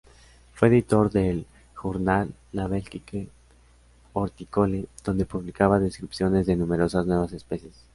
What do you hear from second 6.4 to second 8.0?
de numerosas nuevas especies.